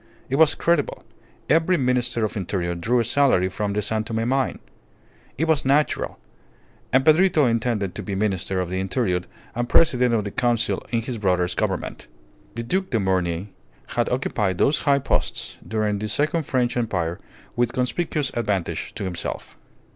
[0.31, 1.03] It was credible.
[1.47, 4.57] Every Minister of Interior drew a salary from the San Tome mine.
[5.37, 6.17] It was natural.
[6.91, 9.21] And Pedrito intended to be Minister of the Interior
[9.53, 12.07] and President of the Council in his brother's Government.
[12.55, 13.53] The Duc de Morny
[13.89, 17.19] had occupied those high posts during the Second French Empire
[17.55, 19.55] with conspicuous advantage to himself.